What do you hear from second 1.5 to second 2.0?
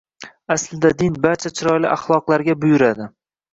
chiroyli